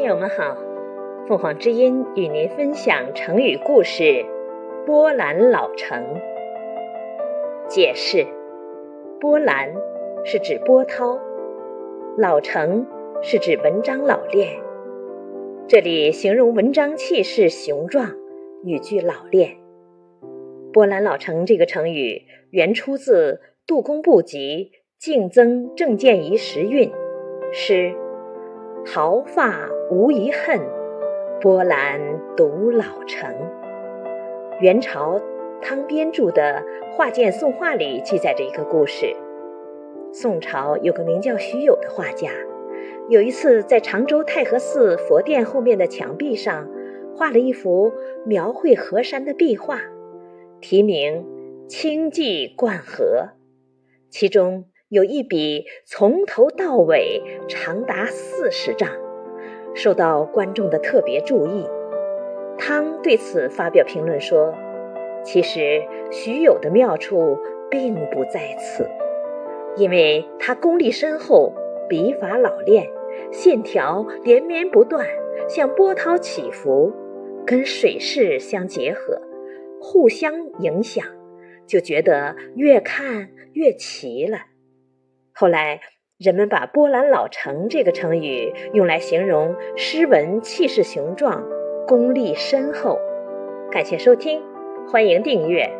[0.00, 0.56] 听友们好，
[1.28, 4.24] 凤凰之音与您分享成语故事
[4.86, 6.02] “波澜老成”。
[7.68, 8.26] 解释：
[9.20, 9.74] 波澜
[10.24, 11.18] 是指波涛，
[12.16, 12.86] 老成
[13.20, 14.58] 是指文章老练。
[15.68, 18.16] 这里形容文章气势雄壮，
[18.64, 19.58] 语句老练。
[20.72, 26.88] 波澜老成这个成语原出自杜工部集《竞增正见遗时韵》
[27.52, 27.94] 诗。
[28.86, 30.58] 毫发无遗恨，
[31.40, 32.00] 波澜
[32.36, 33.30] 独老成。
[34.60, 35.20] 元朝
[35.60, 36.62] 汤边著的
[36.96, 39.14] 《画鉴宋画》里记载着一个故事：
[40.12, 42.30] 宋朝有个名叫徐有的画家，
[43.08, 46.66] 有一次在常州太和寺佛殿后面的墙壁上
[47.14, 47.92] 画了一幅
[48.24, 49.78] 描绘河山的壁画，
[50.60, 51.24] 题名
[51.68, 53.04] 《清寂灌河》，
[54.08, 54.64] 其中。
[54.90, 58.90] 有一笔从头到尾长达四十丈，
[59.72, 61.64] 受到观众的特别注意。
[62.58, 64.52] 汤对此发表评论说
[65.22, 67.38] ：“其实徐有的妙处
[67.70, 68.84] 并不在此，
[69.76, 71.54] 因为他功力深厚，
[71.88, 72.90] 笔法老练，
[73.30, 75.06] 线条连绵不断，
[75.48, 76.92] 像波涛起伏，
[77.46, 79.22] 跟水势相结合，
[79.80, 81.06] 互相影响，
[81.64, 84.38] 就觉得越看越奇了。”
[85.40, 85.80] 后来，
[86.18, 91.42] 人们把“波兰老城”这个成语用来形容诗文气势雄壮、
[91.86, 92.98] 功力深厚。
[93.70, 94.42] 感谢收听，
[94.92, 95.79] 欢迎订阅。